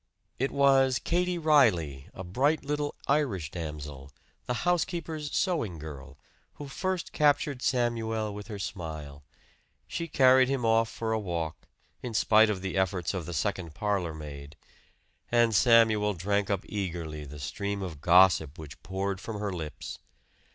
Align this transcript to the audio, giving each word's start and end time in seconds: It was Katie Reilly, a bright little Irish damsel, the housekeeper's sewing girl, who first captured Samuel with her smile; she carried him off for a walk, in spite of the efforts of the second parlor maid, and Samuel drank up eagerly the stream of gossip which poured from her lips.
It 0.39 0.49
was 0.49 0.97
Katie 0.97 1.37
Reilly, 1.37 2.09
a 2.11 2.23
bright 2.23 2.65
little 2.65 2.95
Irish 3.05 3.51
damsel, 3.51 4.11
the 4.47 4.55
housekeeper's 4.65 5.31
sewing 5.37 5.77
girl, 5.77 6.17
who 6.55 6.67
first 6.67 7.11
captured 7.13 7.61
Samuel 7.61 8.33
with 8.33 8.47
her 8.47 8.57
smile; 8.57 9.23
she 9.85 10.07
carried 10.07 10.47
him 10.47 10.65
off 10.65 10.89
for 10.89 11.11
a 11.13 11.19
walk, 11.19 11.67
in 12.01 12.15
spite 12.15 12.49
of 12.49 12.63
the 12.63 12.77
efforts 12.79 13.13
of 13.13 13.27
the 13.27 13.33
second 13.35 13.75
parlor 13.75 14.15
maid, 14.15 14.55
and 15.31 15.53
Samuel 15.53 16.15
drank 16.15 16.49
up 16.49 16.65
eagerly 16.65 17.23
the 17.23 17.37
stream 17.39 17.83
of 17.83 18.01
gossip 18.01 18.57
which 18.57 18.81
poured 18.81 19.21
from 19.21 19.39
her 19.39 19.53
lips. 19.53 19.99